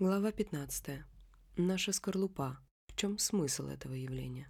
[0.00, 1.04] Глава 15.
[1.58, 2.58] Наша скорлупа.
[2.86, 4.48] В чем смысл этого явления?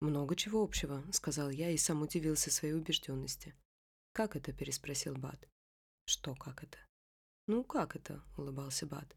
[0.00, 3.54] «Много чего общего»,— сказал я и сам удивился своей убежденности.
[4.14, 5.46] «Как это?»— переспросил Бат.
[6.06, 6.78] «Что как это?»
[7.46, 9.14] «Ну, как это?»— улыбался Бат.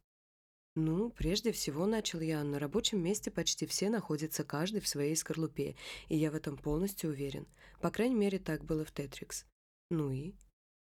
[0.76, 5.78] «Ну, прежде всего, начал я, на рабочем месте почти все находятся каждый в своей скорлупе,
[6.10, 7.48] и я в этом полностью уверен.
[7.80, 9.46] По крайней мере, так было в Тетрикс.
[9.90, 10.36] Ну и?»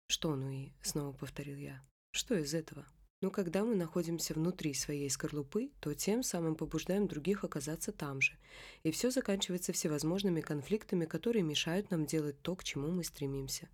[0.07, 1.82] «Что ну и?»— снова повторил я.
[2.12, 2.86] «Что из этого?»
[3.22, 8.38] Но когда мы находимся внутри своей скорлупы, то тем самым побуждаем других оказаться там же.
[8.84, 13.68] И все заканчивается всевозможными конфликтами, которые мешают нам делать то, к чему мы стремимся.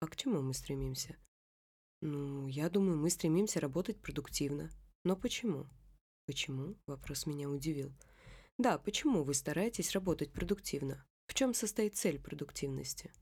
[0.00, 1.16] А к чему мы стремимся?
[2.00, 4.70] Ну, я думаю, мы стремимся работать продуктивно.
[5.04, 5.66] Но почему?
[6.26, 6.76] Почему?
[6.86, 7.92] Вопрос меня удивил.
[8.56, 11.04] Да, почему вы стараетесь работать продуктивно?
[11.26, 13.12] В чем состоит цель продуктивности?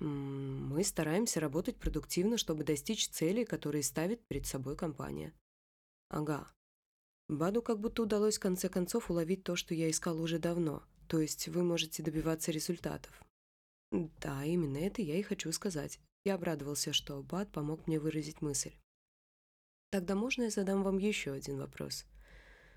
[0.00, 5.32] Мы стараемся работать продуктивно, чтобы достичь целей, которые ставит перед собой компания.
[6.08, 6.48] Ага.
[7.28, 10.82] Баду как будто удалось в конце концов уловить то, что я искал уже давно.
[11.08, 13.22] То есть вы можете добиваться результатов.
[13.90, 15.98] Да, именно это я и хочу сказать.
[16.24, 18.72] Я обрадовался, что Бад помог мне выразить мысль.
[19.90, 22.04] Тогда можно я задам вам еще один вопрос?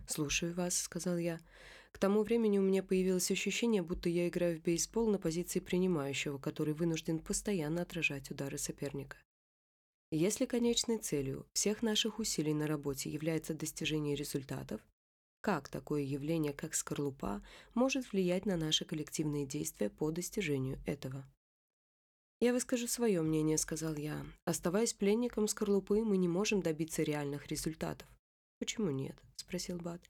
[0.07, 1.39] «Слушаю вас»,— сказал я.
[1.91, 6.37] К тому времени у меня появилось ощущение, будто я играю в бейсбол на позиции принимающего,
[6.37, 9.17] который вынужден постоянно отражать удары соперника.
[10.11, 14.81] Если конечной целью всех наших усилий на работе является достижение результатов,
[15.41, 21.25] как такое явление, как скорлупа, может влиять на наши коллективные действия по достижению этого?
[22.41, 24.25] «Я выскажу свое мнение»,— сказал я.
[24.45, 28.07] «Оставаясь пленником скорлупы, мы не можем добиться реальных результатов».
[28.59, 30.01] «Почему нет?»— спросил Бат.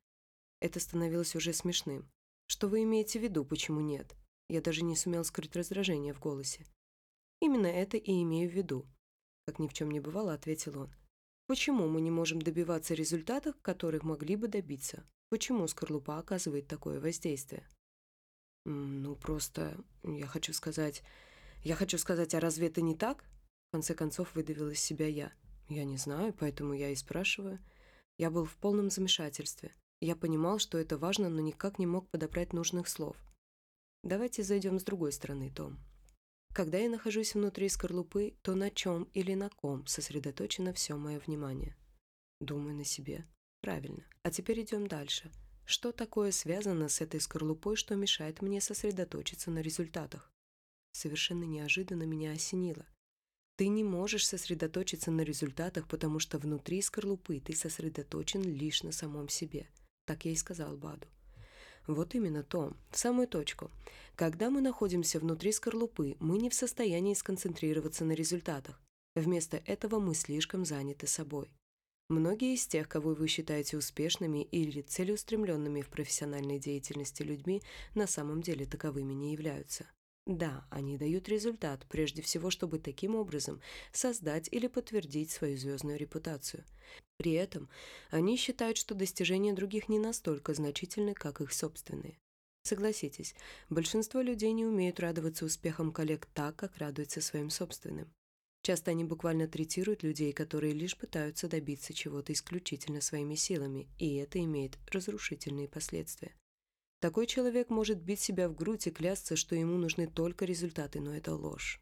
[0.62, 2.10] Это становилось уже смешным.
[2.48, 4.16] «Что вы имеете в виду, почему нет?»
[4.48, 6.66] Я даже не сумел скрыть раздражение в голосе.
[7.42, 8.86] «Именно это и имею в виду»,—
[9.48, 10.94] как ни в чем не бывало, ответил он.
[11.48, 15.04] «Почему мы не можем добиваться результатов, которых могли бы добиться?
[15.30, 17.68] Почему скорлупа оказывает такое воздействие?»
[18.66, 21.04] «Ну, просто, я хочу сказать...
[21.64, 23.24] Я хочу сказать, а разве это не так?»
[23.70, 25.32] В конце концов выдавил из себя я.
[25.70, 27.60] «Я не знаю, поэтому я и спрашиваю».
[28.18, 29.72] Я был в полном замешательстве.
[30.02, 33.16] Я понимал, что это важно, но никак не мог подобрать нужных слов.
[34.04, 35.78] Давайте зайдем с другой стороны, Том.
[36.56, 41.78] Когда я нахожусь внутри скорлупы, то на чем или на ком сосредоточено все мое внимание?
[42.40, 43.28] Думаю на себе.
[43.62, 44.04] Правильно.
[44.24, 45.32] А теперь идем дальше.
[45.66, 50.34] Что такое связано с этой скорлупой, что мешает мне сосредоточиться на результатах?
[50.94, 52.88] Совершенно неожиданно меня осенило.
[53.56, 59.30] Ты не можешь сосредоточиться на результатах, потому что внутри скорлупы ты сосредоточен лишь на самом
[59.30, 59.70] себе–
[60.06, 61.08] так я и сказал Баду.
[61.88, 63.72] Вот именно то, в самую точку.
[64.16, 68.80] Когда мы находимся внутри скорлупы, мы не в состоянии сконцентрироваться на результатах.
[69.16, 71.50] Вместо этого мы слишком заняты собой.
[72.10, 77.62] Многие из тех, кого вы считаете успешными или целеустремленными в профессиональной деятельности людьми,
[77.96, 79.86] на самом деле таковыми не являются.
[80.28, 83.60] Да, они дают результат, прежде всего, чтобы таким образом
[83.92, 86.64] создать или подтвердить свою звездную репутацию.
[87.22, 87.70] При этом
[88.10, 92.18] они считают, что достижения других не настолько значительны, как их собственные.
[92.64, 93.36] Согласитесь,
[93.70, 98.12] большинство людей не умеют радоваться успехам коллег так, как радуются своим собственным.
[98.64, 104.40] Часто они буквально третируют людей, которые лишь пытаются добиться чего-то исключительно своими силами, и это
[104.40, 106.34] имеет разрушительные последствия.
[107.02, 111.16] Такой человек может бить себя в грудь и клясться, что ему нужны только результаты, но
[111.16, 111.80] это ложь.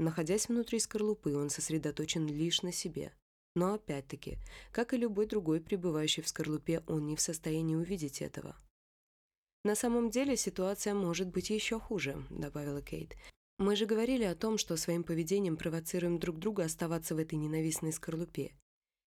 [0.00, 3.12] Находясь внутри скорлупы, он сосредоточен лишь на себе.
[3.56, 4.36] Но опять-таки,
[4.70, 8.54] как и любой другой пребывающий в скорлупе, он не в состоянии увидеть этого.
[9.64, 13.16] «На самом деле ситуация может быть еще хуже»,— добавила Кейт.
[13.58, 17.94] «Мы же говорили о том, что своим поведением провоцируем друг друга оставаться в этой ненавистной
[17.94, 18.52] скорлупе.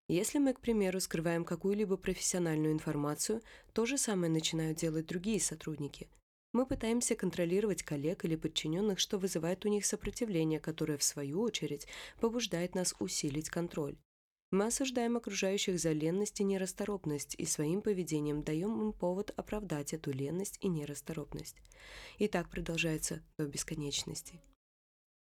[0.07, 3.43] Если мы, к примеру, скрываем какую-либо профессиональную информацию,
[3.73, 6.09] то же самое начинают делать другие сотрудники.
[6.53, 11.87] Мы пытаемся контролировать коллег или подчиненных, что вызывает у них сопротивление, которое, в свою очередь,
[12.19, 13.95] побуждает нас усилить контроль.
[14.51, 20.11] Мы осуждаем окружающих за ленность и нерасторопность, и своим поведением даем им повод оправдать эту
[20.11, 21.57] ленность и нерасторопность.
[22.17, 24.41] И так продолжается до бесконечности.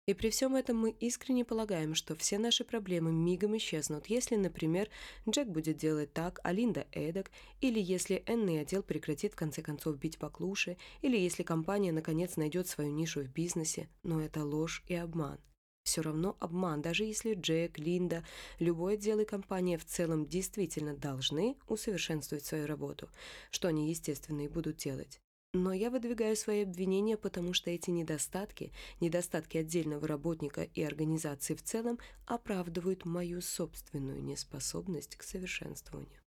[0.07, 4.89] И при всем этом мы искренне полагаем, что все наши проблемы мигом исчезнут, если, например,
[5.29, 9.99] Джек будет делать так, а Линда эдак, или если энный отдел прекратит в конце концов
[9.99, 14.85] бить по клуше, или если компания наконец найдет свою нишу в бизнесе, но это ложь
[14.87, 15.41] и обман.
[15.87, 18.25] Все равно обман, даже если Джек, Линда,
[18.59, 23.09] любой отдел и компания в целом действительно должны усовершенствовать свою работу,
[23.53, 25.21] что они, естественно, и будут делать.
[25.55, 31.63] Но я выдвигаю свои обвинения, потому что эти недостатки, недостатки отдельного работника и организации в
[31.63, 36.21] целом, оправдывают мою собственную неспособность к совершенствованию.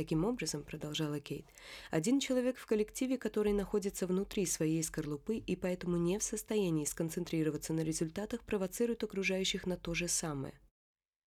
[0.00, 1.44] Таким образом, продолжала Кейт,
[1.90, 7.74] один человек в коллективе, который находится внутри своей скорлупы и поэтому не в состоянии сконцентрироваться
[7.74, 10.58] на результатах, провоцирует окружающих на то же самое.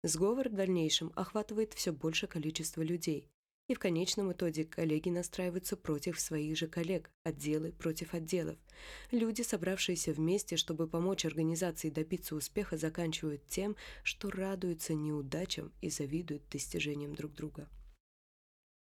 [0.03, 3.29] Сговор в дальнейшем охватывает все большее количество людей,
[3.69, 8.57] и в конечном итоге коллеги настраиваются против своих же коллег, отделы против отделов.
[9.11, 16.49] Люди, собравшиеся вместе, чтобы помочь организации добиться успеха, заканчивают тем, что радуются неудачам и завидуют
[16.49, 17.69] достижениям друг друга.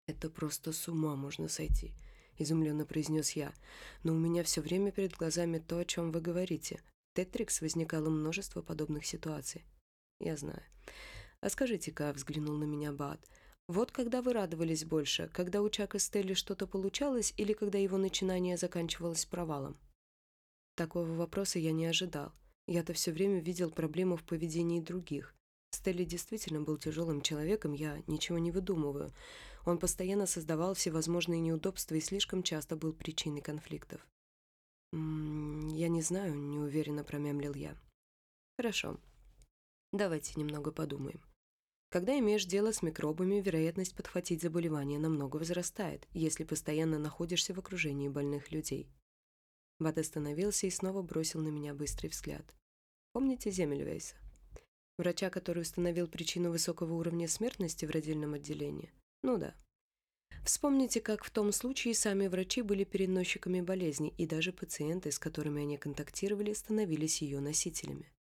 [0.09, 1.93] «Это просто с ума можно сойти»,—
[2.39, 3.53] изумленно произнес я.
[4.03, 6.81] «Но у меня все время перед глазами то, о чем вы говорите.
[7.13, 9.63] Тетрикс возникало множество подобных ситуаций».
[10.19, 10.63] «Я знаю».
[11.41, 13.23] «А скажите-ка»,— взглянул на меня Бат,—
[13.69, 18.57] вот когда вы радовались больше, когда у Чака Стелли что-то получалось или когда его начинание
[18.57, 19.77] заканчивалось провалом?
[20.75, 22.33] Такого вопроса я не ожидал.
[22.65, 25.35] Я-то все время видел проблему в поведении других.
[25.71, 29.11] Стелли действительно был тяжелым человеком, я ничего не выдумываю.
[29.65, 34.05] Он постоянно создавал всевозможные неудобства и слишком часто был причиной конфликтов.
[34.91, 37.77] «М -м, «Я не знаю»,— неуверенно промямлил я.
[38.57, 38.99] «Хорошо.
[39.91, 41.21] Давайте немного подумаем.
[41.89, 48.07] Когда имеешь дело с микробами, вероятность подхватить заболевание намного возрастает, если постоянно находишься в окружении
[48.07, 48.87] больных людей.
[49.79, 52.45] Бат остановился и снова бросил на меня быстрый взгляд.
[53.13, 54.15] Помните Земельвейса?
[54.99, 58.91] Врача, который установил причину высокого уровня смертности в родильном отделении?
[59.23, 59.55] Ну да.
[60.43, 65.61] Вспомните, как в том случае сами врачи были переносчиками болезни, и даже пациенты, с которыми
[65.61, 68.11] они контактировали, становились ее носителями.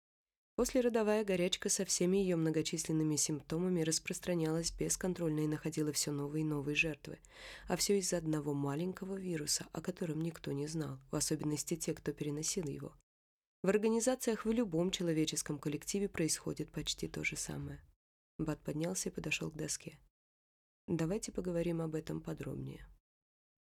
[0.55, 6.77] Послеродовая горячка со всеми ее многочисленными симптомами распространялась бесконтрольно и находила все новые и новые
[6.77, 7.19] жертвы.
[7.67, 12.13] А все из-за одного маленького вируса, о котором никто не знал, в особенности те, кто
[12.13, 12.93] переносил его.
[13.63, 17.81] В организациях в любом человеческом коллективе происходит почти то же самое.
[18.39, 19.99] Бат поднялся и подошел к доске.
[20.87, 22.87] Давайте поговорим об этом подробнее.